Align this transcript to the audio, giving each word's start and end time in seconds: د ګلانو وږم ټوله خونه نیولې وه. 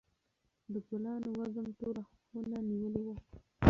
د 0.73 0.73
ګلانو 0.87 1.29
وږم 1.37 1.67
ټوله 1.79 2.01
خونه 2.25 2.57
نیولې 2.69 3.01
وه. 3.07 3.15